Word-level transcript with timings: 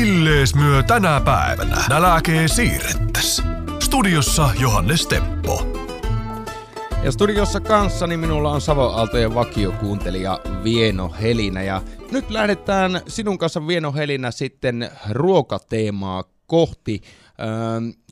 Millees 0.00 0.54
myö 0.54 0.82
tänä 0.82 1.20
päivänä 1.20 1.84
nälkee 1.88 2.48
siirrettäs. 2.48 3.42
Studiossa 3.80 4.50
Johannes 4.60 5.06
Teppo. 5.06 5.66
Ja 7.04 7.12
studiossa 7.12 7.60
kanssani 7.60 8.16
minulla 8.16 8.50
on 8.50 8.60
Savo 8.60 8.82
Aaltojen 8.82 9.34
vakiokuuntelija 9.34 10.40
Vieno 10.64 11.14
Helinä. 11.22 11.62
Ja 11.62 11.82
nyt 12.10 12.30
lähdetään 12.30 13.00
sinun 13.08 13.38
kanssa 13.38 13.66
Vieno 13.66 13.92
Helinä 13.92 14.30
sitten 14.30 14.90
ruokateemaa 15.10 16.24
kohti. 16.46 17.00
Öö, 17.40 17.46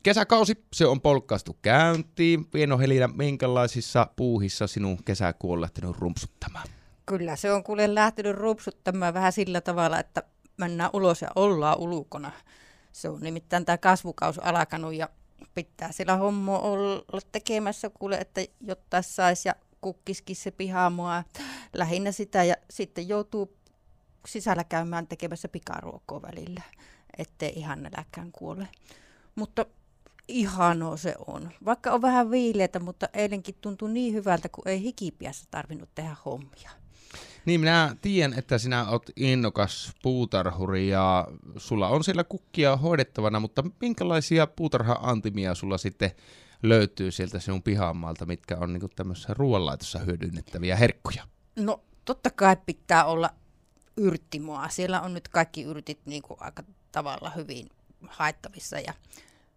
kesäkausi, 0.02 0.64
se 0.72 0.86
on 0.86 1.00
polkkaistu 1.00 1.56
käyntiin. 1.62 2.46
Vieno 2.54 2.78
Helinä, 2.78 3.08
minkälaisissa 3.08 4.06
puuhissa 4.16 4.66
sinun 4.66 5.04
kesäkuu 5.04 5.52
on 5.52 5.60
lähtenyt 5.60 5.96
rumpsuttamaan? 5.98 6.66
Kyllä 7.06 7.36
se 7.36 7.52
on 7.52 7.64
kuule 7.64 7.94
lähtenyt 7.94 8.36
rupsuttamaan 8.36 9.14
vähän 9.14 9.32
sillä 9.32 9.60
tavalla, 9.60 9.98
että 9.98 10.22
mennään 10.56 10.90
ulos 10.92 11.22
ja 11.22 11.28
ollaan 11.34 11.78
ulkona. 11.78 12.30
Se 12.92 13.08
on 13.08 13.20
nimittäin 13.20 13.64
tämä 13.64 13.78
kasvukaus 13.78 14.38
alkanut 14.38 14.94
ja 14.94 15.08
pitää 15.54 15.92
sillä 15.92 16.16
hommo 16.16 16.58
olla 16.58 17.20
tekemässä 17.32 17.90
kuule, 17.90 18.16
että 18.16 18.40
jotta 18.60 19.02
saisi 19.02 19.48
ja 19.48 19.54
kukkiskin 19.80 20.36
se 20.36 20.50
pihaamua 20.50 21.24
lähinnä 21.72 22.12
sitä 22.12 22.44
ja 22.44 22.54
sitten 22.70 23.08
joutuu 23.08 23.56
sisällä 24.26 24.64
käymään 24.64 25.06
tekemässä 25.06 25.48
pikaruokkoa 25.48 26.22
välillä, 26.22 26.62
ettei 27.18 27.52
ihan 27.56 27.82
näläkään 27.82 28.32
kuole. 28.32 28.68
Mutta 29.34 29.66
ihano 30.28 30.96
se 30.96 31.14
on. 31.26 31.50
Vaikka 31.64 31.90
on 31.90 32.02
vähän 32.02 32.30
viileitä, 32.30 32.80
mutta 32.80 33.08
eilenkin 33.12 33.54
tuntui 33.60 33.90
niin 33.90 34.14
hyvältä, 34.14 34.48
kun 34.48 34.68
ei 34.68 34.82
hikipiässä 34.82 35.46
tarvinnut 35.50 35.88
tehdä 35.94 36.16
hommia. 36.24 36.70
Niin, 37.44 37.60
minä 37.60 37.96
tiedän, 38.00 38.38
että 38.38 38.58
sinä 38.58 38.88
olet 38.88 39.12
innokas 39.16 39.92
puutarhuri 40.02 40.88
ja 40.88 41.28
sulla 41.56 41.88
on 41.88 42.04
siellä 42.04 42.24
kukkia 42.24 42.76
hoidettavana, 42.76 43.40
mutta 43.40 43.64
minkälaisia 43.80 44.46
puutarha-antimia 44.46 45.54
sulla 45.54 45.78
sitten 45.78 46.10
löytyy 46.62 47.10
sieltä 47.10 47.38
sinun 47.38 47.62
pihamaalta, 47.62 48.26
mitkä 48.26 48.56
on 48.56 48.72
niin 48.72 48.90
tämmöisessä 48.96 49.34
ruoanlaitossa 49.34 49.98
hyödynnettäviä 49.98 50.76
herkkuja? 50.76 51.24
No 51.56 51.80
totta 52.04 52.30
kai 52.30 52.56
pitää 52.66 53.04
olla 53.04 53.30
yrttimoa. 53.96 54.68
Siellä 54.68 55.00
on 55.00 55.14
nyt 55.14 55.28
kaikki 55.28 55.62
yrtit 55.62 56.00
niin 56.06 56.22
kuin 56.22 56.36
aika 56.40 56.62
tavalla 56.92 57.30
hyvin 57.30 57.68
haettavissa. 58.08 58.78
Ja, 58.78 58.94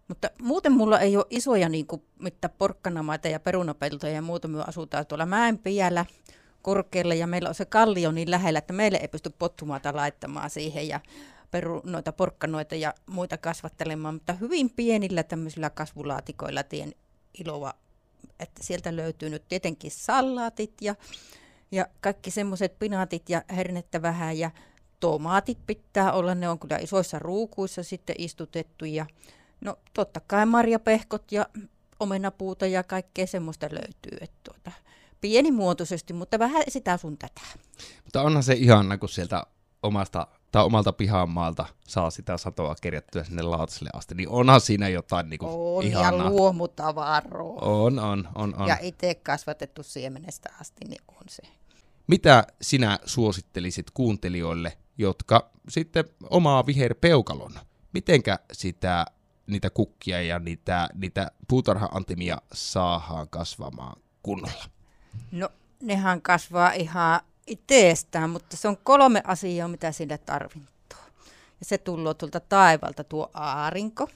mutta 0.07 0.29
muuten 0.41 0.71
mulla 0.71 0.99
ei 0.99 1.17
ole 1.17 1.25
isoja 1.29 1.69
niin 1.69 1.87
kuin, 1.87 2.01
mitään 2.19 2.53
porkkanamaita 2.57 3.27
ja 3.27 3.39
perunapeltoja 3.39 4.13
ja 4.13 4.21
muuta. 4.21 4.47
Me 4.47 4.63
asutaan 4.67 5.05
tuolla 5.05 5.25
Mäenpiällä 5.25 6.05
korkealle 6.67 7.15
ja 7.15 7.27
meillä 7.27 7.49
on 7.49 7.55
se 7.55 7.65
kallio 7.65 8.11
niin 8.11 8.31
lähellä, 8.31 8.59
että 8.59 8.73
meille 8.73 8.97
ei 8.97 9.07
pysty 9.07 9.29
pottumaata 9.29 9.95
laittamaan 9.95 10.49
siihen 10.49 10.87
ja 10.87 10.99
peru, 11.51 11.81
noita 11.85 12.13
porkkanoita 12.13 12.75
ja 12.75 12.93
muita 13.05 13.37
kasvattelemaan, 13.37 14.13
mutta 14.13 14.33
hyvin 14.33 14.69
pienillä 14.69 15.23
tämmöisillä 15.23 15.69
kasvulaatikoilla 15.69 16.63
tien 16.63 16.95
iloa, 17.39 17.73
että 18.39 18.63
sieltä 18.63 18.95
löytyy 18.95 19.29
nyt 19.29 19.47
tietenkin 19.49 19.91
salaatit 19.91 20.73
ja, 20.81 20.95
ja 21.71 21.87
kaikki 22.01 22.31
semmoiset 22.31 22.79
pinaatit 22.79 23.29
ja 23.29 23.41
hernettä 23.55 24.01
vähän 24.01 24.37
ja 24.37 24.51
tomaatit 24.99 25.57
pitää 25.67 26.11
olla, 26.11 26.35
ne 26.35 26.49
on 26.49 26.59
kyllä 26.59 26.77
isoissa 26.77 27.19
ruukuissa 27.19 27.83
sitten 27.83 28.15
istutettu 28.17 28.85
ja 28.85 29.05
no 29.61 29.77
totta 29.93 30.21
kai 30.27 30.45
marjapehkot 30.45 31.31
ja 31.31 31.45
omenapuuta 31.99 32.65
ja 32.65 32.83
kaikkea 32.83 33.27
semmoista 33.27 33.67
löytyy, 33.71 34.17
että 34.21 34.37
tuota, 34.43 34.71
pienimuotoisesti, 35.21 36.13
mutta 36.13 36.39
vähän 36.39 36.63
sitä 36.67 36.97
sun 36.97 37.17
tätä. 37.17 37.41
Mutta 38.03 38.21
onhan 38.21 38.43
se 38.43 38.53
ihana, 38.53 38.97
kun 38.97 39.09
sieltä 39.09 39.43
omasta 39.83 40.27
tai 40.51 40.65
omalta 40.65 40.93
pihamaalta 40.93 41.65
saa 41.87 42.09
sitä 42.09 42.37
satoa 42.37 42.75
kerjattua 42.81 43.23
sinne 43.23 43.41
lautaselle 43.41 43.89
asti, 43.93 44.15
niin 44.15 44.29
onhan 44.29 44.61
siinä 44.61 44.89
jotain 44.89 45.29
niin 45.29 45.39
on, 45.43 45.83
ihanaa. 45.83 46.11
ja 46.11 46.29
luomutavaroa. 46.29 47.61
On, 47.61 47.99
on, 47.99 48.29
on, 48.35 48.55
on. 48.57 48.67
Ja 48.67 48.77
itse 48.81 49.15
kasvatettu 49.15 49.83
siemenestä 49.83 50.49
asti, 50.61 50.85
niin 50.87 51.01
on 51.09 51.23
se. 51.29 51.43
Mitä 52.07 52.47
sinä 52.61 52.99
suosittelisit 53.05 53.91
kuuntelijoille, 53.91 54.77
jotka 54.97 55.49
sitten 55.69 56.05
omaa 56.29 56.65
viherpeukalon? 56.65 57.53
Mitenkä 57.93 58.39
sitä, 58.53 59.05
niitä 59.47 59.69
kukkia 59.69 60.21
ja 60.21 60.39
niitä, 60.39 60.89
niitä 60.93 61.31
puutarha-antimia 61.47 62.37
saadaan 62.53 63.29
kasvamaan 63.29 64.01
kunnolla? 64.23 64.63
No, 65.31 65.49
nehän 65.81 66.21
kasvaa 66.21 66.71
ihan 66.71 67.19
itsestään, 67.47 68.29
mutta 68.29 68.57
se 68.57 68.67
on 68.67 68.77
kolme 68.83 69.21
asiaa, 69.23 69.67
mitä 69.67 69.91
sille 69.91 70.17
tarvittuu. 70.17 70.99
Ja 71.59 71.65
se 71.65 71.77
tulee 71.77 72.13
tuolta 72.13 72.39
taivalta 72.39 73.03
tuo 73.03 73.29
aarinko. 73.33 74.07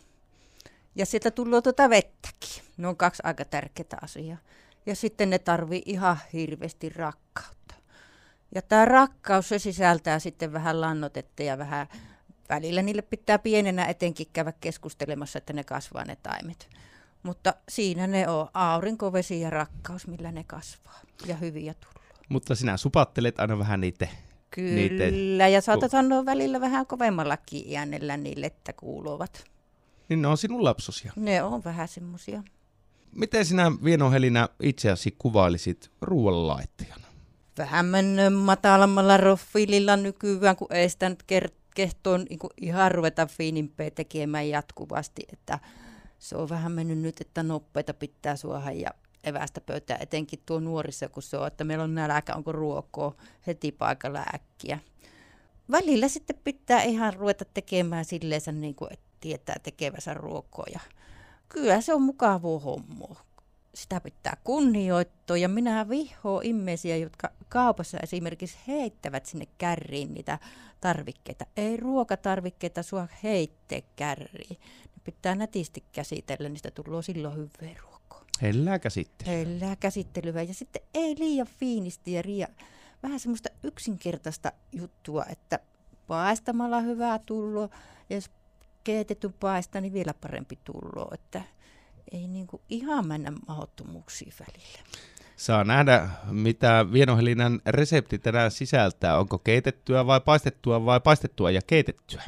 Ja 0.95 1.06
sieltä 1.06 1.31
tulee 1.31 1.61
tuota 1.61 1.90
vettäkin. 1.90 2.63
Ne 2.78 2.88
on 2.88 2.97
kaksi 2.97 3.22
aika 3.25 3.45
tärkeää 3.45 3.97
asiaa. 4.01 4.38
Ja 4.85 4.95
sitten 4.95 5.29
ne 5.29 5.40
tarvii 5.40 5.81
ihan 5.85 6.17
hirveästi 6.34 6.90
rakkautta. 6.90 7.75
Ja 8.56 8.61
tämä 8.61 8.85
rakkaus, 8.85 9.50
se 9.50 9.59
sisältää 9.59 10.19
sitten 10.19 10.53
vähän 10.53 10.81
lannotetta 10.81 11.44
ja 11.44 11.57
vähän 11.57 11.88
välillä 12.50 12.81
niille 12.81 13.01
pitää 13.01 13.40
pienenä 13.40 13.85
etenkin 13.85 14.28
käydä 14.34 14.53
keskustelemassa, 14.59 15.38
että 15.38 15.53
ne 15.53 15.63
kasvaa 15.63 16.06
ne 16.06 16.17
taimet. 16.23 16.69
Mutta 17.24 17.54
siinä 17.70 18.08
ne 18.08 18.30
on 18.30 18.48
aurinko, 18.54 19.14
vesi 19.14 19.42
ja 19.42 19.50
rakkaus, 19.50 20.08
millä 20.08 20.32
ne 20.32 20.44
kasvaa. 20.44 21.00
Ja 21.26 21.36
hyviä 21.36 21.74
tullut. 21.74 22.02
Mutta 22.30 22.56
sinä 22.56 22.78
supattelet 22.78 23.40
aina 23.40 23.59
vähän 23.59 23.82
niitä 23.82 24.08
Kyllä, 24.52 24.76
niitä... 24.76 25.48
ja 25.48 25.62
saatat 25.62 25.92
sanoa 25.92 26.26
välillä 26.26 26.62
vähän 26.62 26.86
kovemmallakin 26.86 27.78
äänellä 27.78 28.18
niille, 28.18 28.46
että 28.46 28.74
kuuluvat. 28.74 29.44
Niin 30.09 30.22
ne 30.22 30.28
on 30.28 30.38
sinun 30.38 30.64
lapsosia. 30.64 31.14
Ne 31.16 31.44
on 31.44 31.64
vähän 31.64 31.88
semmosia. 31.88 32.44
Miten 33.16 33.46
sinä 33.46 33.72
Vieno 33.84 34.12
Helinä 34.12 34.50
itseäsi 34.64 35.16
kuvailisit 35.20 35.92
ruoanlaittajana? 36.02 37.08
Vähän 37.58 37.86
mennyt 37.86 38.34
matalammalla 38.34 39.18
profiililla 39.18 39.98
nykyään, 39.98 40.56
kun 40.56 40.68
ei 40.70 40.90
sitä 40.90 41.09
nyt 41.09 41.24
kehtoon 41.76 42.26
niin 42.30 42.40
ihan 42.62 42.92
ruveta 42.92 43.26
fiinimpeä 43.26 43.92
tekemään 43.92 44.50
jatkuvasti, 44.50 45.22
että 45.34 45.59
se 46.22 46.38
on 46.38 46.50
vähän 46.50 46.72
mennyt 46.72 46.98
nyt, 46.98 47.22
että 47.22 47.44
nopeita 47.44 47.94
pitää 47.94 48.36
suoha 48.36 48.72
ja 48.72 48.90
evästä 49.24 49.62
pöytää, 49.62 49.98
etenkin 50.00 50.40
tuo 50.46 50.59
nuorissa, 50.59 51.09
kun 51.09 51.24
se 51.24 51.38
on, 51.38 51.48
että 51.48 51.64
meillä 51.64 51.84
on 51.84 51.96
nälkä, 51.96 52.36
onko 52.36 52.52
ruokoa 52.52 53.16
heti 53.48 53.72
paikalla 53.72 54.26
äkkiä. 54.36 54.80
Välillä 55.72 56.08
sitten 56.08 56.40
pitää 56.44 56.84
ihan 56.84 57.14
ruveta 57.14 57.46
tekemään 57.54 58.06
silleensä 58.06 58.52
niin 58.52 58.76
kuin, 58.76 58.94
että 58.94 59.06
tietää 59.20 59.56
tekevänsä 59.64 60.14
ruokoa. 60.14 60.66
Ja 60.74 60.80
kyllä 61.50 61.82
se 61.82 61.94
on 61.94 62.02
mukavaa 62.02 62.59
hommoa. 62.59 63.22
Sitä 63.74 64.02
pitää 64.02 64.38
kunnioittaa 64.44 65.38
ja 65.38 65.50
minä 65.50 65.90
vihoa 65.90 66.42
ihmisiä, 66.44 66.98
jotka 66.98 67.30
kaupassa 67.50 67.98
esimerkiksi 68.03 68.58
heittävät 68.68 69.26
sinne 69.26 69.48
kärriin 69.58 70.14
niitä 70.14 70.40
tarvikkeita. 70.82 71.46
Ei 71.58 71.78
ruokatarvikkeita 71.78 72.84
sua 72.84 73.08
heittää 73.24 73.82
kärriin 73.96 74.58
pitää 75.03 75.35
nätisti 75.35 75.84
käsitellä, 75.91 76.50
niin 76.50 76.57
sitä 76.57 76.72
tulee 76.72 77.03
silloin 77.03 77.35
hyvää 77.35 77.75
ruokaa. 77.81 78.25
Hellää 78.41 78.79
käsittelyä. 78.79 79.34
Hellää 79.34 79.75
käsittelyä 79.75 80.41
ja 80.41 80.53
sitten 80.53 80.81
ei 80.94 81.16
liian 81.19 81.47
fiinisti 81.59 82.13
ja 82.13 82.22
liian, 82.25 82.50
vähän 83.03 83.19
semmoista 83.19 83.50
yksinkertaista 83.63 84.51
juttua, 84.72 85.25
että 85.29 85.59
paistamalla 86.07 86.79
hyvää 86.79 87.19
tulloa 87.19 87.69
ja 88.09 88.16
jos 88.16 88.31
keitetty 88.84 89.29
paista, 89.40 89.81
niin 89.81 89.94
vielä 89.94 90.13
parempi 90.13 90.59
tulloa, 90.63 91.11
että 91.13 91.41
ei 92.11 92.28
niinku 92.28 92.61
ihan 92.69 93.07
mennä 93.07 93.31
mahdottomuuksiin 93.47 94.34
välillä. 94.40 94.79
Saa 95.35 95.63
nähdä, 95.63 96.09
mitä 96.31 96.85
Vienohelinän 96.94 97.59
resepti 97.66 98.19
tänään 98.19 98.51
sisältää. 98.51 99.19
Onko 99.19 99.38
keitettyä 99.38 100.06
vai 100.06 100.22
paistettua 100.22 100.85
vai 100.85 101.00
paistettua 101.00 101.51
ja 101.51 101.61
keitettyä. 101.67 102.23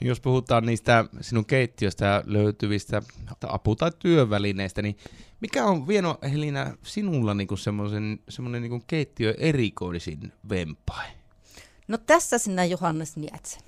Jos 0.00 0.20
puhutaan 0.20 0.66
niistä 0.66 1.04
sinun 1.20 1.44
keittiöstä 1.44 2.22
löytyvistä 2.26 3.02
apu- 3.46 3.76
tai 3.76 3.90
työvälineistä, 3.98 4.82
niin 4.82 4.96
mikä 5.40 5.64
on 5.64 5.88
Vieno 5.88 6.18
Helina 6.32 6.76
sinulla 6.82 7.34
niinku 7.34 7.56
semmoisen, 7.56 8.18
semmoinen 8.28 8.62
niinku 8.62 8.84
keittiö 8.86 9.34
erikoisin 9.38 10.32
vempai? 10.48 11.06
No 11.88 11.98
tässä 11.98 12.38
sinä 12.38 12.64
Johannes 12.64 13.16
Nietsen. 13.16 13.62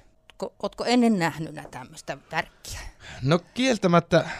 Oletko 0.63 0.85
ennen 0.85 1.19
nähnyt 1.19 1.55
tämmöistä 1.71 2.19
tärkkiä? 2.31 2.81
No 3.23 3.39
kieltämättä 3.55 4.31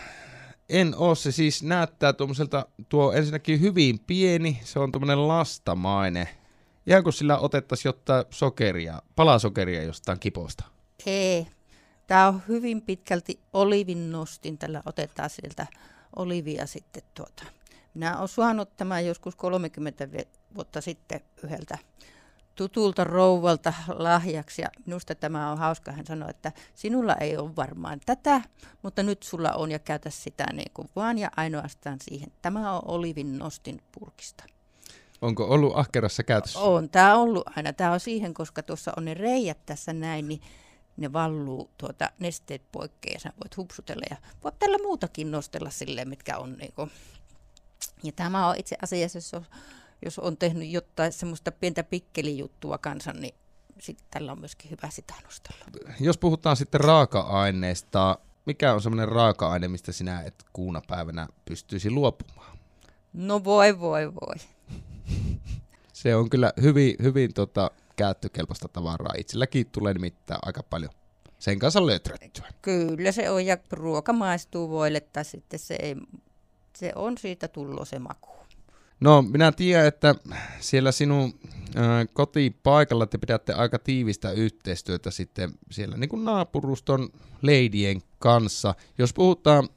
en 0.69 0.95
ole. 0.97 1.17
Se 1.17 1.33
siis 1.33 1.63
näyttää 1.63 2.13
tuommoiselta, 2.13 2.67
tuo 2.89 3.13
ensinnäkin 3.13 3.61
hyvin 3.61 3.99
pieni, 3.99 4.61
se 4.65 4.79
on 4.79 4.93
tuommoinen 4.93 5.29
lastamainen. 5.29 6.29
Ihan 6.87 7.05
kun 7.05 7.13
sillä 7.13 7.39
otettaisiin 7.39 7.89
jotain 7.89 8.25
sokeria, 8.31 9.03
palasokeria 9.17 9.83
jostain 9.83 10.21
kiposta. 10.21 10.65
Ei, 11.07 11.47
Tämä 12.13 12.29
on 12.29 12.43
hyvin 12.49 12.83
pitkälti 12.83 13.41
olivin 13.53 14.13
nostin, 14.13 14.59
tällä 14.59 14.83
otetaan 14.87 15.31
sieltä 15.31 15.67
olivia 16.17 16.67
sitten 16.67 17.03
tuota. 17.15 17.45
Minä 17.95 18.17
olen 18.19 18.29
saanut 18.29 18.77
tämän 18.77 19.07
joskus 19.07 19.37
30 19.37 20.09
vuotta 20.55 20.81
sitten 20.81 21.21
yhdeltä 21.45 21.79
tutulta 22.55 23.05
rouvalta 23.05 23.73
lahjaksi 23.89 24.63
ja 24.63 24.69
minusta 24.87 25.15
tämä 25.15 25.53
on 25.53 25.59
hauska. 25.59 25.93
Hän 25.93 26.07
sanoi, 26.07 26.31
että 26.31 26.53
sinulla 26.75 27.15
ei 27.15 27.37
ole 27.37 27.57
varmaan 27.57 28.01
tätä, 28.07 28.41
mutta 28.83 29.03
nyt 29.03 29.23
sulla 29.23 29.53
on 29.53 29.71
ja 29.71 29.79
käytä 29.79 30.11
sitä 30.11 30.47
niin 30.53 30.71
kuin 30.75 30.89
vaan 30.97 31.19
ja 31.19 31.31
ainoastaan 31.37 31.99
siihen. 32.03 32.33
Tämä 32.43 32.73
on 32.73 32.83
olivin 32.85 33.39
nostin 33.39 33.81
purkista. 33.93 34.45
Onko 35.23 35.45
ollut 35.45 35.77
ahkerassa 35.77 36.23
käytössä? 36.23 36.59
On, 36.59 36.89
tämä 36.89 37.15
on 37.15 37.21
ollut 37.21 37.45
aina. 37.57 37.73
Tämä 37.73 37.93
on 37.93 38.01
siihen, 38.01 38.35
koska 38.35 38.63
tuossa 38.63 38.93
on 38.97 39.05
ne 39.05 39.15
reijät 39.15 39.59
tässä 39.67 39.93
näin, 39.93 40.29
niin 40.29 40.41
ne 40.97 41.13
valluu 41.13 41.71
tuota 41.79 42.11
nesteet 42.19 42.63
poikkeen 42.73 43.15
ja 43.15 43.21
sä 43.21 43.33
voit 43.41 43.57
hupsutella 43.57 44.03
ja 44.11 44.17
voit 44.45 44.59
tällä 44.59 44.79
muutakin 44.79 45.31
nostella 45.31 45.71
silleen, 45.71 46.09
mitkä 46.09 46.39
on 46.39 46.53
niinku. 46.53 46.89
Ja 48.03 48.13
tämä 48.13 48.49
on 48.49 48.57
itse 48.57 48.77
asiassa, 48.83 49.19
jos 49.19 49.35
on, 49.35 49.47
jos 50.05 50.19
on 50.19 50.37
tehnyt 50.37 50.69
jotain 50.71 51.13
semmoista 51.13 51.53
pientä 51.53 51.85
pikkelijuttua 51.85 52.79
kanssa, 52.79 53.13
niin 53.13 53.35
sitten 53.81 54.07
tällä 54.11 54.33
on 54.33 54.41
myöskin 54.41 54.71
hyvä 54.71 54.91
sitä 54.91 55.15
nostella. 55.25 55.65
Jos 56.01 56.19
puhutaan 56.19 56.57
sitten 56.57 56.81
raaka-aineista, 56.81 58.19
mikä 58.47 58.75
on 58.75 58.83
semmoinen 58.83 59.09
raaka-aine, 59.09 59.69
mistä 59.69 59.93
sinä 59.93 60.23
et 60.23 60.45
kuuna 60.53 60.83
päivänä 60.89 61.29
pystyisi 61.45 61.91
luopumaan? 61.91 62.59
No 63.13 63.45
voi, 63.45 63.81
voi, 63.81 64.15
voi. 64.15 64.35
Se 65.93 66.17
on 66.17 66.31
kyllä 66.31 66.53
hyvin, 66.63 66.97
hyvin 67.03 67.35
tota, 67.35 67.71
käyttökelpoista 67.97 68.69
tavaraa. 68.69 69.15
Itselläkin 69.19 69.67
tulee 69.67 69.93
nimittäin 69.93 70.41
aika 70.43 70.63
paljon 70.63 70.91
sen 71.39 71.59
kanssa 71.59 71.87
löträttyä. 71.87 72.49
Kyllä 72.63 73.13
se 73.13 73.31
on, 73.31 73.47
ja 73.47 73.57
ruoka 73.71 74.13
maistuu 74.13 74.71
voille, 74.71 75.01
tai 75.01 75.25
sitten 75.25 75.59
se, 75.59 75.77
ei, 75.83 75.97
se 76.77 76.93
on 76.95 77.19
siitä 77.19 77.49
tullut 77.49 77.89
se 77.89 77.99
maku. 77.99 78.29
No, 79.01 79.23
minä 79.23 79.53
tiedän, 79.53 79.87
että 79.87 80.15
siellä 80.61 80.93
sinun 80.93 81.35
ä, 81.77 82.07
kotipaikalla 82.13 83.07
te 83.07 83.19
pidätte 83.19 83.53
aika 83.53 83.79
tiivistä 83.79 84.31
yhteistyötä 84.31 85.11
sitten 85.11 85.53
siellä 85.71 85.97
niin 85.97 86.09
kuin 86.09 86.25
naapuruston 86.25 87.09
leidien 87.43 88.03
kanssa. 88.19 88.75
Jos 88.99 89.13
puhutaan 89.13 89.69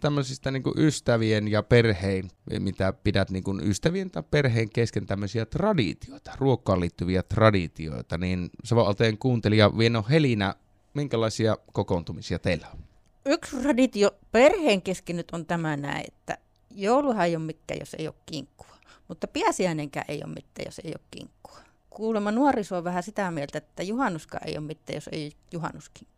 tämmöisistä 0.00 0.50
niin 0.50 0.62
kuin 0.62 0.74
ystävien 0.78 1.48
ja 1.48 1.62
perheen, 1.62 2.30
mitä 2.58 2.92
pidät 2.92 3.30
niin 3.30 3.44
kuin 3.44 3.60
ystävien 3.70 4.10
tai 4.10 4.22
perheen 4.30 4.70
kesken 4.70 5.06
tämmöisiä 5.06 5.46
traditioita, 5.46 6.32
ruokkaan 6.38 6.80
liittyviä 6.80 7.22
traditioita, 7.22 8.18
niin 8.18 8.50
Savo-Alteen 8.64 9.18
kuuntelija 9.18 9.78
Vieno 9.78 10.04
Helinä, 10.10 10.54
minkälaisia 10.94 11.56
kokoontumisia 11.72 12.38
teillä 12.38 12.66
on? 12.72 12.78
Yksi 13.26 13.56
traditio 13.56 14.10
perheen 14.32 14.82
kesken 14.82 15.16
nyt 15.16 15.28
on 15.32 15.46
tämä 15.46 15.76
näin, 15.76 16.04
että 16.08 16.38
jouluhan 16.70 17.26
ei 17.26 17.36
ole 17.36 17.44
mikään, 17.44 17.80
jos 17.80 17.94
ei 17.94 18.08
ole 18.08 18.14
kinkkua. 18.26 18.76
Mutta 19.08 19.26
piäsiäinenkään 19.26 20.06
ei 20.08 20.22
ole 20.24 20.34
mitään, 20.34 20.64
jos 20.66 20.78
ei 20.84 20.90
ole 20.90 21.06
kinkkua. 21.10 21.58
Kuulemma 21.90 22.30
nuoriso 22.30 22.76
on 22.76 22.84
vähän 22.84 23.02
sitä 23.02 23.30
mieltä, 23.30 23.58
että 23.58 23.82
juhannuskaan 23.82 24.48
ei 24.48 24.58
ole 24.58 24.66
mitään, 24.66 24.94
jos 24.94 25.08
ei 25.12 25.32
juhannuskinkkua. 25.52 26.11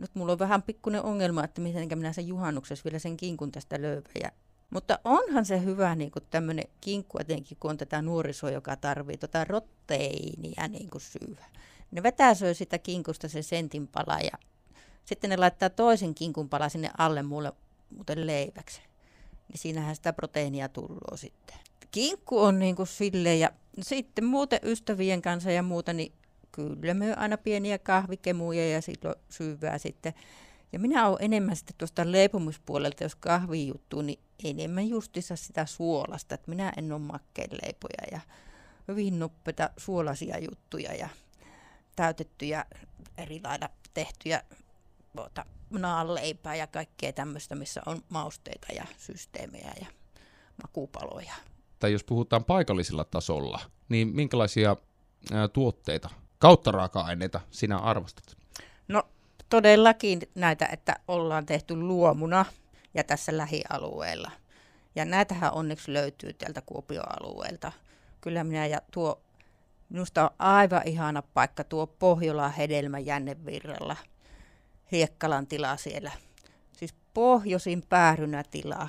Nyt 0.00 0.14
mulla 0.14 0.32
on 0.32 0.38
vähän 0.38 0.62
pikkuinen 0.62 1.02
ongelma, 1.02 1.44
että 1.44 1.60
miten 1.60 1.98
minä 1.98 2.12
sen 2.12 2.28
juhannuksessa 2.28 2.84
vielä 2.84 2.98
sen 2.98 3.16
kinkun 3.16 3.52
tästä 3.52 3.82
löydän. 3.82 4.32
Mutta 4.70 4.98
onhan 5.04 5.44
se 5.44 5.64
hyvä 5.64 5.94
niin 5.94 6.12
tämmöinen 6.30 6.64
kinkku 6.80 7.18
etenkin, 7.18 7.56
kun 7.60 7.70
on 7.70 7.76
tätä 7.76 8.02
nuorisoa, 8.02 8.50
joka 8.50 8.76
tarvii 8.76 9.16
tota 9.16 9.44
rotteinia 9.44 10.68
niin 10.68 10.90
kuin 10.90 11.02
syyä. 11.02 11.44
Ne 11.90 12.02
vetäsöi 12.02 12.54
sitä 12.54 12.78
kinkusta 12.78 13.28
se 13.28 13.42
sentin 13.42 13.88
pala 13.88 14.18
ja 14.18 14.38
sitten 15.04 15.30
ne 15.30 15.36
laittaa 15.36 15.70
toisen 15.70 16.14
kinkun 16.14 16.48
pala 16.48 16.68
sinne 16.68 16.90
alle 16.98 17.22
mulle 17.22 17.52
muuten 17.90 18.26
leiväksi. 18.26 18.80
Niin 19.48 19.58
siinähän 19.58 19.96
sitä 19.96 20.12
proteiinia 20.12 20.68
tullut 20.68 21.00
sitten 21.14 21.56
kinkku 21.90 22.38
on 22.38 22.58
niin 22.58 22.76
kuin 22.76 22.86
silleen 22.86 23.40
ja 23.40 23.50
sitten 23.82 24.24
muuten 24.24 24.60
ystävien 24.62 25.22
kanssa 25.22 25.50
ja 25.50 25.62
muuta, 25.62 25.92
niin 25.92 26.12
kyllä 26.52 26.94
me 26.94 27.14
aina 27.14 27.36
pieniä 27.36 27.78
kahvikemuja 27.78 28.70
ja 28.70 28.80
silloin 28.80 29.14
syyvää 29.28 29.78
sitten. 29.78 30.14
Ja 30.72 30.78
minä 30.78 31.08
olen 31.08 31.18
enemmän 31.20 31.56
sitten 31.56 31.76
tuosta 31.78 32.12
leipomuspuolelta, 32.12 33.04
jos 33.04 33.14
kahvi 33.14 33.66
juttu, 33.66 34.02
niin 34.02 34.20
enemmän 34.44 34.88
justissa 34.88 35.36
sitä 35.36 35.66
suolasta. 35.66 36.34
Että 36.34 36.50
minä 36.50 36.72
en 36.76 36.92
ole 36.92 37.00
makkeenleipoja 37.00 38.06
ja 38.12 38.20
hyvin 38.88 39.18
nopeita 39.18 39.70
suolaisia 39.76 40.38
juttuja 40.38 40.94
ja 40.94 41.08
täytettyjä 41.96 42.64
eri 43.18 43.40
lailla 43.44 43.68
tehtyjä 43.94 44.42
tuota, 45.16 45.44
naanleipää 45.70 46.54
ja 46.54 46.66
kaikkea 46.66 47.12
tämmöistä, 47.12 47.54
missä 47.54 47.82
on 47.86 48.02
mausteita 48.08 48.66
ja 48.72 48.84
systeemejä 48.98 49.72
ja 49.80 49.86
makupaloja 50.62 51.34
tai 51.80 51.92
jos 51.92 52.04
puhutaan 52.04 52.44
paikallisella 52.44 53.04
tasolla, 53.04 53.60
niin 53.88 54.08
minkälaisia 54.08 54.76
ää, 55.32 55.48
tuotteita 55.48 56.10
kautta 56.40 56.72
raaka-aineita 56.72 57.40
sinä 57.50 57.78
arvostat? 57.78 58.36
No 58.88 59.02
todellakin 59.48 60.20
näitä, 60.34 60.66
että 60.72 60.96
ollaan 61.08 61.46
tehty 61.46 61.76
luomuna 61.76 62.44
ja 62.94 63.04
tässä 63.04 63.36
lähialueella. 63.36 64.30
Ja 64.94 65.04
näitähän 65.04 65.52
onneksi 65.52 65.92
löytyy 65.92 66.32
täältä 66.32 66.62
Kuopio-alueelta. 66.66 67.72
Kyllä 68.20 68.44
minä 68.44 68.66
ja 68.66 68.80
tuo, 68.90 69.22
minusta 69.88 70.24
on 70.24 70.30
aivan 70.38 70.82
ihana 70.84 71.22
paikka 71.22 71.64
tuo 71.64 71.86
Pohjola 71.86 72.48
hedelmä 72.48 72.98
Jännevirralla. 72.98 73.96
Hiekkalan 74.92 75.46
tila 75.46 75.76
siellä. 75.76 76.12
Siis 76.72 76.94
pohjoisin 77.14 77.82
päärynätila. 77.88 78.88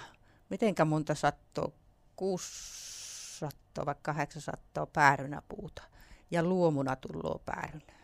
Mitenkä 0.49 0.85
monta 0.85 1.15
sattuu? 1.15 1.73
600 2.15 3.85
vai 3.85 3.95
800 4.01 4.85
päärynäpuuta 4.85 5.83
ja 6.31 6.43
luomuna 6.43 6.95
tulloo 6.95 7.41
päärynää. 7.45 8.01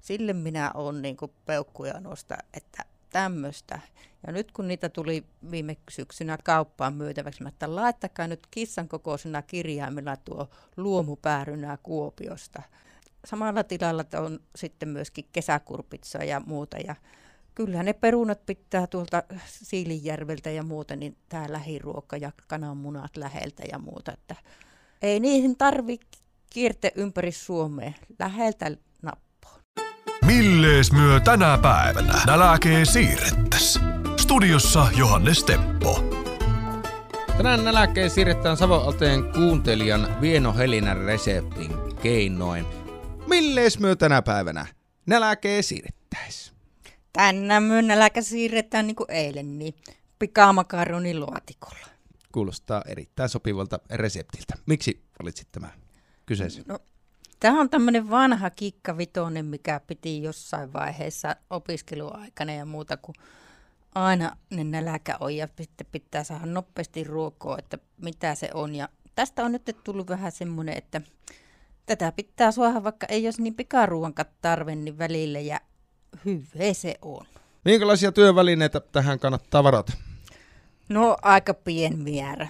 Sille 0.00 0.32
minä 0.32 0.70
olen 0.74 1.02
niin 1.02 1.16
peukkuja 1.46 2.00
nosta, 2.00 2.36
että 2.54 2.84
tämmöistä. 3.10 3.80
Ja 4.26 4.32
nyt 4.32 4.52
kun 4.52 4.68
niitä 4.68 4.88
tuli 4.88 5.24
viime 5.50 5.76
syksynä 5.90 6.38
kauppaan 6.44 6.94
myytäväksi, 6.94 7.44
että 7.48 7.76
laittakaa 7.76 8.26
nyt 8.26 8.46
kissan 8.50 8.88
kokoisena 8.88 9.42
kirjaimella 9.42 10.16
tuo 10.16 10.48
luomupäärynää 10.76 11.78
Kuopiosta. 11.82 12.62
Samalla 13.24 13.64
tilalla 13.64 14.04
on 14.18 14.40
sitten 14.56 14.88
myöskin 14.88 15.24
kesäkurpitsa 15.32 16.24
ja 16.24 16.40
muuta. 16.46 16.76
Ja 16.78 16.94
kyllähän 17.54 17.86
ne 17.86 17.92
perunat 17.92 18.46
pitää 18.46 18.86
tuolta 18.86 19.22
Siilinjärveltä 19.46 20.50
ja 20.50 20.62
muuta, 20.62 20.96
niin 20.96 21.16
tämä 21.28 21.46
lähiruoka 21.48 22.16
ja 22.16 22.32
kananmunat 22.46 23.16
läheltä 23.16 23.62
ja 23.72 23.78
muuta. 23.78 24.12
Että 24.12 24.36
ei 25.02 25.20
niihin 25.20 25.56
tarvi 25.56 26.00
kierte 26.54 26.92
ympäri 26.94 27.32
Suomea. 27.32 27.92
Läheltä 28.18 28.70
nappoon. 29.02 29.60
Millees 30.26 30.92
myö 30.92 31.20
tänä 31.20 31.58
päivänä 31.58 32.22
nälkee 32.26 32.84
siirrettäs? 32.84 33.80
Studiossa 34.20 34.86
Johannes 34.96 35.44
Teppo. 35.44 36.04
Tänään 37.36 37.64
nälkeen 37.64 38.10
siirretään 38.10 38.56
Savoalteen 38.56 39.32
kuuntelijan 39.32 40.20
Vieno 40.20 40.54
Helinän 40.54 40.96
reseptin 40.96 41.70
keinoin. 42.02 42.66
Millees 43.26 43.78
myö 43.78 43.96
tänä 43.96 44.22
päivänä 44.22 44.66
nälkee 45.06 45.62
siirrettäis? 45.62 46.52
Tänään 47.12 47.62
myön 47.62 47.86
nälkä 47.86 48.22
siirretään 48.22 48.86
niin 48.86 48.96
kuin 48.96 49.10
eilen, 49.10 49.58
niin 49.58 49.74
pikamakaronin 50.18 51.20
luotikolla. 51.20 51.86
Kuulostaa 52.32 52.82
erittäin 52.86 53.28
sopivalta 53.28 53.78
reseptiltä. 53.90 54.54
Miksi 54.66 55.04
valitsit 55.22 55.48
tämän 55.52 55.83
kyseisen? 56.26 56.64
No, 56.68 56.78
tämä 57.40 57.60
on 57.60 57.70
tämmöinen 57.70 58.10
vanha 58.10 58.50
kikkavitonen, 58.50 59.46
mikä 59.46 59.80
piti 59.86 60.22
jossain 60.22 60.72
vaiheessa 60.72 61.36
opiskeluaikana 61.50 62.52
ja 62.52 62.64
muuta, 62.64 62.96
kun 62.96 63.14
aina 63.94 64.36
ne 64.50 64.64
nälkä 64.64 65.16
on 65.20 65.36
ja 65.36 65.48
sitten 65.60 65.86
pitää 65.92 66.24
saada 66.24 66.46
nopeasti 66.46 67.04
ruokoa, 67.04 67.58
että 67.58 67.78
mitä 68.02 68.34
se 68.34 68.50
on. 68.54 68.74
Ja 68.74 68.88
tästä 69.14 69.44
on 69.44 69.52
nyt 69.52 69.76
tullut 69.84 70.08
vähän 70.08 70.32
semmoinen, 70.32 70.78
että 70.78 71.00
tätä 71.86 72.12
pitää 72.12 72.52
suoha, 72.52 72.84
vaikka 72.84 73.06
ei 73.06 73.26
olisi 73.26 73.42
niin 73.42 73.54
pikaruuan 73.54 74.14
tarve, 74.40 74.74
niin 74.74 74.98
välillä 74.98 75.40
ja 75.40 75.60
hyvä 76.24 76.72
se 76.72 76.94
on. 77.02 77.26
Minkälaisia 77.64 78.12
työvälineitä 78.12 78.80
tähän 78.80 79.18
kannattaa 79.18 79.64
varata? 79.64 79.92
No 80.88 81.16
aika 81.22 81.54
pien 81.54 81.98
määrä. 81.98 82.48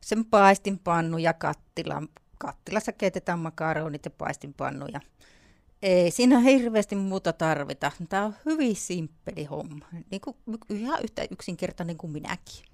Sen 0.00 0.24
paistinpannu 0.24 1.18
ja 1.18 1.32
kattila. 1.32 2.02
Kattilassa 2.42 2.92
keitetään 2.92 3.38
makaronit 3.38 4.04
ja 4.04 4.10
paistinpannuja. 4.10 5.00
Ei 5.82 6.10
siinä 6.10 6.38
hirveästi 6.38 6.96
muuta 6.96 7.32
tarvita. 7.32 7.92
Tämä 8.08 8.24
on 8.24 8.34
hyvin 8.44 8.76
simppeli 8.76 9.44
homma. 9.44 9.86
Niin 10.10 10.20
kuin, 10.20 10.36
ihan 10.68 11.00
yhtä 11.02 11.22
yksinkertainen 11.30 11.96
kuin 11.96 12.12
minäkin. 12.12 12.64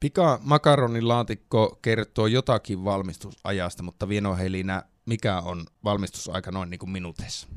Pika 0.00 0.40
makaronilaatikko 0.42 1.78
kertoo 1.82 2.26
jotakin 2.26 2.84
valmistusajasta, 2.84 3.82
mutta 3.82 4.08
Vieno 4.08 4.36
Helinä, 4.36 4.82
mikä 5.06 5.40
on 5.40 5.66
valmistusaika 5.84 6.50
noin 6.50 6.70
niin 6.70 6.78
kuin 6.78 6.90
minuuteissa? 6.90 7.48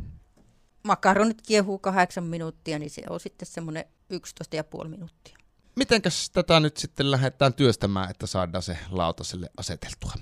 makaronit 0.85 1.41
kiehuu 1.41 1.79
kahdeksan 1.79 2.23
minuuttia, 2.23 2.79
niin 2.79 2.89
se 2.89 3.01
on 3.09 3.19
sitten 3.19 3.45
semmoinen 3.45 3.85
11,5 4.13 4.87
minuuttia. 4.87 5.37
Mitenkäs 5.75 6.29
tätä 6.29 6.59
nyt 6.59 6.77
sitten 6.77 7.11
lähdetään 7.11 7.53
työstämään, 7.53 8.11
että 8.11 8.27
saadaan 8.27 8.61
se 8.61 8.77
lautaselle 8.89 9.49
aseteltua? 9.57 10.13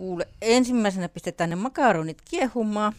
Kuule, 0.00 0.28
ensimmäisenä 0.42 1.08
pistetään 1.08 1.50
ne 1.50 1.56
makaronit 1.56 2.22
kiehumaan. 2.30 2.92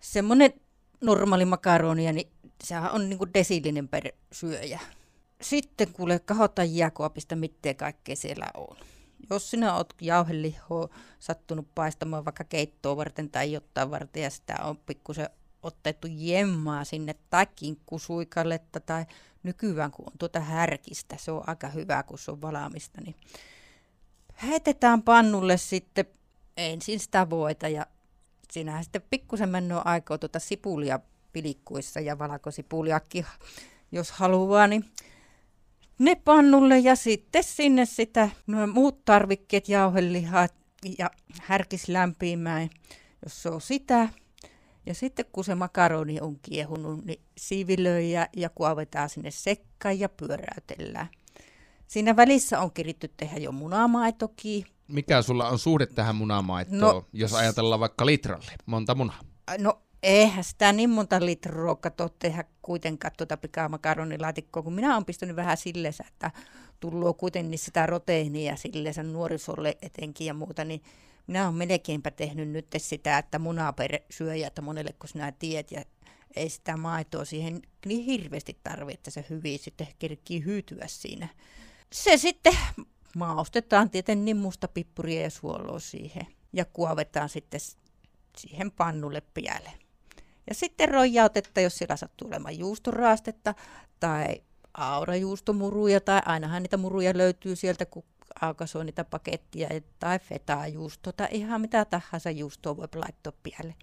Semmoinen 0.00 0.52
normaali 1.00 1.44
makaronia, 1.44 2.12
niin 2.12 2.28
sehän 2.64 2.92
on 2.92 3.08
niin 3.08 3.18
kuin 3.18 3.34
desillinen 3.34 3.88
per 3.88 4.12
syöjä. 4.32 4.80
Sitten 5.40 5.92
kuule, 5.92 6.18
kahota 6.18 6.64
jääkoapista, 6.64 7.36
mitä 7.36 7.74
kaikkea 7.74 8.16
siellä 8.16 8.46
on. 8.54 8.76
Jos 9.30 9.50
sinä 9.50 9.74
olet 9.74 9.94
jauhelihoa 10.00 10.88
sattunut 11.18 11.68
paistamaan 11.74 12.24
vaikka 12.24 12.44
keittoa 12.44 12.96
varten 12.96 13.30
tai 13.30 13.52
jotain 13.52 13.90
varten 13.90 14.22
ja 14.22 14.30
sitä 14.30 14.56
on 14.64 14.76
pikkusen 14.76 15.30
otettu 15.62 16.08
jemmaa 16.10 16.84
sinne 16.84 17.14
tai 17.30 17.46
kinkkusuikalletta 17.56 18.80
tai 18.80 19.06
nykyään 19.42 19.90
kun 19.90 20.06
on 20.06 20.18
tuota 20.18 20.40
härkistä, 20.40 21.16
se 21.18 21.30
on 21.30 21.48
aika 21.48 21.68
hyvä 21.68 22.02
kun 22.02 22.18
se 22.18 22.30
on 22.30 22.42
valaamista, 22.42 23.00
niin 23.00 23.16
heitetään 24.42 25.02
pannulle 25.02 25.56
sitten 25.56 26.04
ensin 26.56 27.00
sitä 27.00 27.30
voita 27.30 27.68
ja 27.68 27.86
siinähän 28.52 28.84
sitten 28.84 29.02
pikkusen 29.10 29.48
mennyt 29.48 29.78
aikaa 29.84 30.18
tuota 30.18 30.38
sipulia 30.38 31.00
pilikkuissa 31.32 32.00
ja 32.00 32.18
valkosipuliakin, 32.18 33.26
jos 33.92 34.10
haluaa, 34.10 34.66
niin 34.66 34.84
ne 35.98 36.14
pannulle 36.14 36.78
ja 36.78 36.96
sitten 36.96 37.44
sinne 37.44 37.84
sitä 37.84 38.30
nuo 38.46 38.66
muut 38.66 39.04
tarvikkeet, 39.04 39.68
jauhelihat 39.68 40.54
ja 40.98 41.10
härkis 41.42 41.88
lämpimään, 41.88 42.70
jos 43.24 43.42
se 43.42 43.48
on 43.48 43.60
sitä. 43.60 44.08
Ja 44.86 44.94
sitten 44.94 45.24
kun 45.32 45.44
se 45.44 45.54
makaroni 45.54 46.20
on 46.20 46.38
kiehunut, 46.42 47.04
niin 47.04 47.20
siivilöi 47.38 48.10
ja 48.36 48.50
kuovetaan 48.54 49.08
sinne 49.08 49.30
sekkaan 49.30 49.98
ja 49.98 50.08
pyöräytellään. 50.08 51.08
Siinä 51.92 52.16
välissä 52.16 52.60
on 52.60 52.72
kiritty 52.72 53.08
tehdä 53.16 53.36
jo 53.36 53.52
munamaitokin. 53.52 54.64
Mikä 54.88 55.22
sulla 55.22 55.48
on 55.48 55.58
suhde 55.58 55.86
tähän 55.86 56.16
munamaitoon, 56.16 56.78
no, 56.78 57.06
jos 57.12 57.34
ajatellaan 57.34 57.80
vaikka 57.80 58.06
litralle? 58.06 58.52
Monta 58.66 58.94
munaa? 58.94 59.20
No 59.58 59.82
eihän 60.02 60.44
sitä 60.44 60.72
niin 60.72 60.90
monta 60.90 61.24
litraa 61.26 61.74
kato 61.74 62.08
tehdä 62.08 62.44
kuitenkaan 62.62 63.12
tuota 63.16 63.36
pikamakaronilaatikkoa, 63.36 64.62
kun 64.62 64.72
minä 64.72 64.94
olen 64.94 65.04
pistänyt 65.04 65.36
vähän 65.36 65.56
silleen, 65.56 65.94
että 66.06 66.30
tullut 66.80 67.18
kuitenkin 67.18 67.58
sitä 67.58 67.86
roteiinia 67.86 68.56
silleensä 68.56 69.02
nuorisolle 69.02 69.78
etenkin 69.82 70.26
ja 70.26 70.34
muuta, 70.34 70.64
niin 70.64 70.82
minä 71.26 71.44
olen 71.44 71.54
melkeinpä 71.54 72.10
tehnyt 72.10 72.48
nyt 72.48 72.66
sitä, 72.76 73.18
että 73.18 73.38
munaa 73.38 73.72
per 73.72 73.98
syöjä, 74.10 74.46
että 74.46 74.62
monelle 74.62 74.92
kun 74.92 75.08
sinä 75.08 75.32
tiedät, 75.32 75.70
ja 75.70 75.82
ei 76.36 76.48
sitä 76.48 76.76
maitoa 76.76 77.24
siihen 77.24 77.62
niin 77.86 78.04
hirveästi 78.04 78.58
tarvitse, 78.62 78.94
että 78.98 79.10
se 79.10 79.24
hyvin 79.30 79.58
sitten 79.58 79.88
kerkii 79.98 80.44
hyytyä 80.44 80.84
siinä. 80.86 81.28
Se 81.92 82.16
sitten 82.16 82.56
maustetaan 83.16 83.90
tietenkin 83.90 84.24
niin 84.24 84.36
musta 84.36 84.68
pippuria 84.68 85.22
ja 85.22 85.30
suoloa 85.30 85.78
siihen 85.78 86.26
ja 86.52 86.64
kuovetaan 86.64 87.28
sitten 87.28 87.60
siihen 88.36 88.70
pannulle 88.70 89.22
pialle. 89.34 89.72
Ja 90.48 90.54
sitten 90.54 90.88
rojautetta, 90.88 91.60
jos 91.60 91.78
siellä 91.78 91.96
sattuu 91.96 92.28
olemaan 92.28 92.58
juustoraastetta 92.58 93.54
tai 94.00 94.42
aurajuustomuruja, 94.74 96.00
tai 96.00 96.22
ainahan 96.26 96.62
niitä 96.62 96.76
muruja 96.76 97.12
löytyy 97.16 97.56
sieltä, 97.56 97.86
kun 97.86 98.04
aukasoo 98.40 98.82
niitä 98.82 99.04
pakettia, 99.04 99.68
tai 99.98 100.18
feta-juusto, 100.18 101.12
tai 101.12 101.28
ihan 101.30 101.60
mitä 101.60 101.84
tahansa 101.84 102.30
juustoa 102.30 102.76
voi 102.76 102.88
laittaa 102.94 103.32
pialle. 103.42 103.74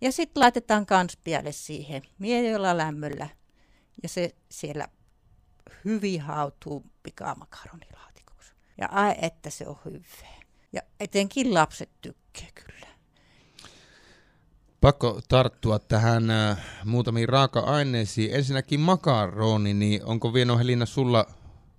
Ja 0.00 0.12
sitten 0.12 0.40
laitetaan 0.40 0.86
kans 0.86 1.18
pialle 1.24 1.52
siihen 1.52 2.02
mielellä 2.18 2.76
lämmöllä, 2.76 3.28
ja 4.02 4.08
se 4.08 4.34
siellä 4.48 4.88
hyvin 5.84 6.20
hautuu 6.20 6.86
pikamakaronilaatikkoksi. 7.02 8.52
Ja 8.78 8.88
ai 8.90 9.14
että 9.22 9.50
se 9.50 9.66
on 9.66 9.76
hyvää. 9.84 10.40
Ja 10.72 10.80
etenkin 11.00 11.54
lapset 11.54 11.90
tykkää 12.00 12.48
kyllä. 12.54 12.86
Pakko 14.80 15.20
tarttua 15.28 15.78
tähän 15.78 16.30
äh, 16.30 16.58
muutamiin 16.84 17.28
raaka-aineisiin. 17.28 18.34
Ensinnäkin 18.34 18.80
makaroni, 18.80 19.74
niin 19.74 20.04
onko 20.04 20.32
Vieno 20.34 20.58
Helina 20.58 20.86
sulla 20.86 21.26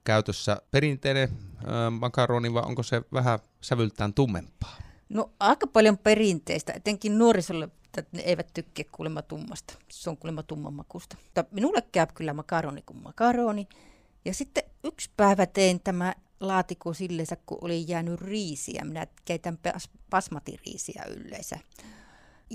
käytössä 0.04 0.62
perinteinen 0.72 1.30
äh, 1.58 1.92
makaroni 2.00 2.54
vai 2.54 2.64
onko 2.66 2.84
se 2.84 3.02
vähän 3.14 3.40
sävyltään 3.62 4.14
tummempaa? 4.14 4.78
No 5.10 5.30
aika 5.40 5.68
paljon 5.68 5.98
perinteistä, 5.98 6.74
etenkin 6.74 7.18
nuorisolle 7.18 7.70
ne 8.12 8.22
eivät 8.22 8.48
tykkää 8.54 8.86
kuulemma 8.92 9.22
tummasta. 9.22 9.74
Se 9.90 10.10
on 10.10 10.18
kuulemma 10.18 10.44
tumman 10.44 10.74
makusta. 10.74 11.18
Mutta 11.24 11.46
minulle 11.52 11.82
käy 11.92 12.08
kyllä 12.14 12.34
makaroni 12.34 12.82
kuin 12.86 13.04
makaroni. 13.04 13.68
Ja 14.26 14.34
sitten 14.34 14.64
yksi 14.84 15.10
päivä 15.18 15.46
tein 15.46 15.80
tämä 15.84 16.14
laatikko 16.40 16.94
silleensä, 16.94 17.38
kun 17.46 17.58
oli 17.62 17.86
jäänyt 17.88 18.22
riisiä. 18.22 18.82
Minä 18.86 19.08
keitän 19.26 19.60
pasmatiriisiä 20.10 21.04
yleensä 21.08 21.60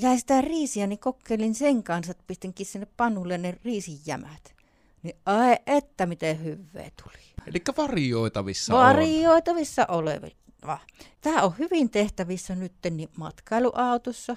jäi 0.00 0.18
sitä 0.18 0.40
riisiä, 0.40 0.86
niin 0.86 0.98
kokeilin 0.98 1.54
sen 1.54 1.82
kanssa, 1.82 2.10
että 2.10 2.24
pistinkin 2.26 2.66
sinne 2.66 2.86
pannulle 2.96 3.38
ne 3.38 3.54
riisijämät. 3.64 4.54
Niin 5.02 5.16
ai 5.26 5.56
että 5.66 6.06
miten 6.06 6.44
hyvää 6.44 6.90
tuli. 7.02 7.22
Eli 7.46 7.62
varioitavissa 7.76 8.74
Varioitavissa 8.74 9.86
on. 9.88 9.98
olevia. 9.98 10.78
Tämä 11.20 11.42
on 11.42 11.58
hyvin 11.58 11.90
tehtävissä 11.90 12.54
nyt 12.54 12.72
niin 12.90 13.08
matkailuautossa, 13.16 14.36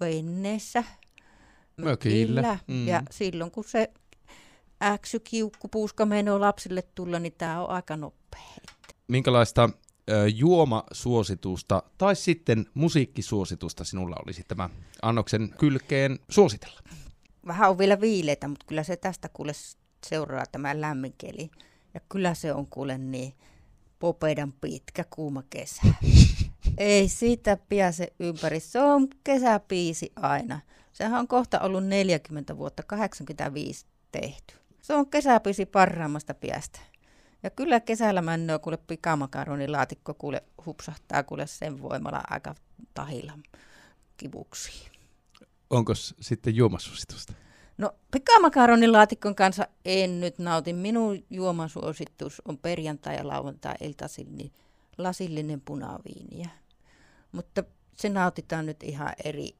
veneessä, 0.00 0.84
mökillä. 1.76 2.58
Mm. 2.66 2.88
Ja 2.88 3.02
silloin 3.10 3.50
kun 3.50 3.64
se 3.64 3.90
äksykiukku 4.82 5.68
puuska 5.68 6.06
menee 6.06 6.38
lapsille 6.38 6.82
tulla, 6.94 7.18
niin 7.18 7.34
tämä 7.38 7.64
on 7.64 7.70
aika 7.70 7.96
nopea. 7.96 8.40
Minkälaista 9.08 9.70
juomasuositusta 10.34 11.82
tai 11.98 12.16
sitten 12.16 12.66
musiikkisuositusta 12.74 13.84
sinulla 13.84 14.16
olisi 14.26 14.44
tämä 14.48 14.70
annoksen 15.02 15.54
kylkeen 15.58 16.18
suositella? 16.28 16.80
Vähän 17.46 17.70
on 17.70 17.78
vielä 17.78 18.00
viileitä, 18.00 18.48
mutta 18.48 18.66
kyllä 18.66 18.82
se 18.82 18.96
tästä 18.96 19.28
kuule 19.28 19.52
seuraa 20.06 20.44
tämä 20.52 20.80
lämmin 20.80 21.14
keli. 21.18 21.50
Ja 21.94 22.00
kyllä 22.08 22.34
se 22.34 22.52
on 22.52 22.66
kuule 22.66 22.98
niin 22.98 23.34
popeidan 23.98 24.52
pitkä 24.52 25.04
kuuma 25.10 25.42
kesä. 25.50 25.82
Ei 26.78 27.08
siitä 27.08 27.58
pääse 27.68 28.12
ympäri. 28.20 28.60
Se 28.60 28.80
on 28.80 29.08
kesäpiisi 29.24 30.12
aina. 30.16 30.60
Sehän 30.92 31.20
on 31.20 31.28
kohta 31.28 31.60
ollut 31.60 31.84
40 31.84 32.56
vuotta, 32.56 32.82
85 32.82 33.86
tehty. 34.12 34.54
Se 34.82 34.94
on 34.94 35.10
kesäpiisi 35.10 35.66
parhaimmasta 35.66 36.34
piästä. 36.34 36.80
Ja 37.42 37.50
kyllä 37.50 37.80
kesällä 37.80 38.22
männöö 38.22 38.58
kuule 38.58 38.76
pikamakaroni-laatikko 38.86 40.14
kuule 40.14 40.42
hupsahtaa 40.66 41.22
kuule 41.22 41.46
sen 41.46 41.82
voimalla 41.82 42.20
aika 42.30 42.54
tahilla 42.94 43.32
kivuksi. 44.16 44.90
Onko 45.70 45.92
sitten 46.20 46.56
juomasuositusta? 46.56 47.32
No 47.78 47.94
pikamakaronilaatikon 48.10 49.34
kanssa 49.34 49.66
en 49.84 50.20
nyt 50.20 50.38
nauti. 50.38 50.72
Minun 50.72 51.24
juomasuositus 51.30 52.42
on 52.44 52.58
perjantai- 52.58 53.16
ja 53.16 53.28
lauantai-iltaisin 53.28 54.36
niin 54.36 54.52
lasillinen 54.98 55.60
punaviiniä. 55.60 56.48
Mutta 57.32 57.64
se 57.96 58.08
nautitaan 58.08 58.66
nyt 58.66 58.82
ihan 58.82 59.12
eri 59.24 59.54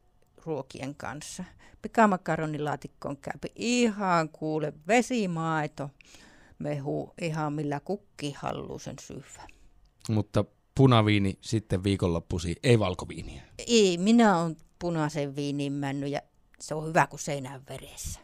ruokien 0.46 0.94
kanssa. 0.94 1.44
Pikamakaronilaatikkoon 1.82 3.16
käy 3.16 3.32
ihan 3.56 4.28
kuule 4.28 4.72
vesimaito, 4.88 5.90
mehu 6.58 7.14
ihan 7.20 7.52
millä 7.52 7.80
kukki 7.80 8.32
halluu 8.38 8.78
sen 8.78 8.96
syvä. 9.00 9.46
Mutta 10.08 10.44
punaviini 10.74 11.38
sitten 11.40 11.84
viikonloppusi, 11.84 12.56
ei 12.62 12.78
valkoviiniä. 12.78 13.42
Ei, 13.66 13.98
minä 13.98 14.38
olen 14.38 14.56
punaisen 14.78 15.36
viinin 15.36 15.72
mennyt 15.72 16.10
ja 16.10 16.20
se 16.60 16.74
on 16.74 16.88
hyvä 16.88 17.06
kuin 17.06 17.20
seinän 17.20 17.62
veressä. 17.68 18.20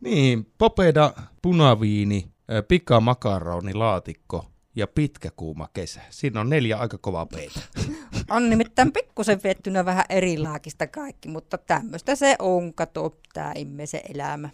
niin, 0.00 0.52
popeda, 0.58 1.12
punaviini, 1.42 2.30
pika 2.68 3.00
makaroni, 3.00 3.74
laatikko 3.74 4.44
ja 4.78 4.86
pitkä 4.86 5.30
kuuma 5.36 5.68
kesä. 5.72 6.00
Siinä 6.10 6.40
on 6.40 6.50
neljä 6.50 6.76
aika 6.76 6.98
kovaa 6.98 7.26
peitä. 7.26 7.60
on 8.30 8.50
nimittäin 8.50 8.92
pikkusen 8.92 9.40
vettynä 9.44 9.84
vähän 9.84 10.04
erilaakista 10.08 10.86
kaikki, 10.86 11.28
mutta 11.28 11.58
tämmöistä 11.58 12.14
se 12.14 12.36
on, 12.38 12.74
kato, 12.74 13.16
tämä 13.32 13.52
ihmisen 13.56 14.00
elämä 14.14 14.50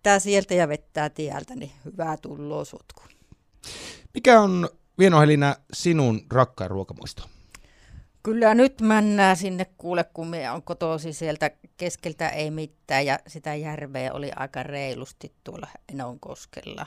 vettää 0.00 0.18
sieltä 0.18 0.54
ja 0.54 0.68
vettää 0.68 1.10
tieltä, 1.10 1.54
niin 1.54 1.70
hyvää 1.84 2.16
tulloo 2.16 2.64
sutku. 2.64 3.02
Mikä 4.14 4.40
on 4.40 4.68
Vienohelina 4.98 5.56
sinun 5.72 6.20
rakkaan 6.32 6.70
ruokamuisto? 6.70 7.22
Kyllä 8.22 8.54
nyt 8.54 8.80
männää 8.80 9.34
sinne 9.34 9.66
kuule, 9.78 10.04
kun 10.04 10.26
me 10.26 10.50
on 10.50 10.62
kotosi 10.62 11.12
sieltä 11.12 11.50
keskeltä 11.76 12.28
ei 12.28 12.50
mitään 12.50 13.06
ja 13.06 13.18
sitä 13.26 13.54
järveä 13.54 14.12
oli 14.12 14.30
aika 14.36 14.62
reilusti 14.62 15.32
tuolla 15.44 15.66
Enonkoskella. 15.92 16.86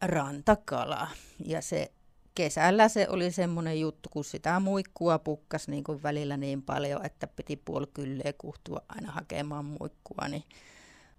Rantakala 0.00 1.08
ja 1.44 1.62
se 1.62 1.92
kesällä 2.34 2.88
se 2.88 3.06
oli 3.08 3.30
semmoinen 3.30 3.80
juttu, 3.80 4.08
kun 4.12 4.24
sitä 4.24 4.60
muikkua 4.60 5.18
pukkas 5.18 5.68
niin 5.68 5.84
kuin 5.84 6.02
välillä 6.02 6.36
niin 6.36 6.62
paljon, 6.62 7.06
että 7.06 7.26
piti 7.26 7.56
puoli 7.56 7.86
kylleen 7.94 8.34
kuhtua 8.38 8.80
aina 8.88 9.12
hakemaan 9.12 9.64
muikkua, 9.64 10.28
niin 10.28 10.44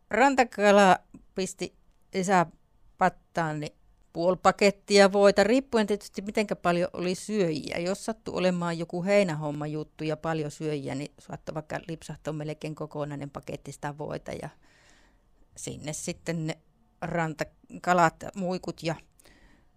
Rantakala 0.09 0.97
pisti 1.35 1.75
isä 2.13 2.45
pattaan, 2.97 3.59
niin 3.59 3.73
puoli 4.13 4.37
pakettia 4.43 5.11
voita, 5.11 5.43
riippuen 5.43 5.87
tietysti 5.87 6.21
miten 6.21 6.47
paljon 6.61 6.89
oli 6.93 7.15
syöjiä. 7.15 7.77
Jos 7.77 8.05
sattui 8.05 8.33
olemaan 8.37 8.77
joku 8.77 9.03
heinähomma 9.03 9.67
juttu 9.67 10.03
ja 10.03 10.17
paljon 10.17 10.51
syöjiä, 10.51 10.95
niin 10.95 11.11
saattoi 11.19 11.55
vaikka 11.55 11.79
lipsahtaa 11.87 12.33
melkein 12.33 12.75
kokonainen 12.75 13.29
paketti 13.29 13.71
sitä 13.71 13.97
voita 13.97 14.31
ja 14.31 14.49
sinne 15.57 15.93
sitten 15.93 16.47
ne 16.47 16.57
rantakalat, 17.01 18.15
muikut 18.35 18.83
ja 18.83 18.95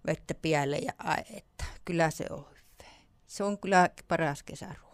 vettä 0.07 0.35
pialle 0.35 0.77
ja 0.77 0.93
ai, 0.99 1.23
että 1.31 1.65
kyllä 1.85 2.11
se 2.11 2.25
on. 2.31 2.47
Se 3.27 3.45
on 3.45 3.59
kyllä 3.59 3.91
paras 4.09 4.43
kesäruoka. 4.43 4.86